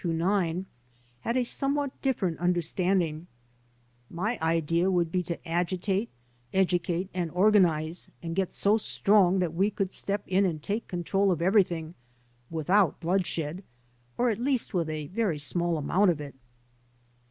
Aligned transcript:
54734/229) 0.01 0.65
had 1.19 1.37
a 1.37 1.43
somewhat 1.45 2.01
diflferent 2.01 2.39
understanding: 2.39 3.27
"My 4.09 4.39
idea 4.41 4.89
would 4.89 5.11
be 5.11 5.21
to 5.21 5.47
agitate, 5.47 6.09
educate 6.51 7.11
and 7.13 7.29
organize 7.29 8.09
and 8.23 8.35
get 8.35 8.51
so 8.51 8.77
strong 8.77 9.37
that 9.37 9.53
we 9.53 9.69
could 9.69 9.93
step 9.93 10.23
in 10.25 10.43
and 10.43 10.59
take 10.63 10.87
control 10.87 11.31
of 11.31 11.39
everything 11.39 11.93
without 12.49 12.99
bloodshed 12.99 13.63
or 14.17 14.31
at 14.31 14.39
least 14.39 14.73
with 14.73 14.89
a 14.89 15.05
very 15.05 15.37
small 15.37 15.77
amount 15.77 16.09
of 16.09 16.19
it." 16.19 16.33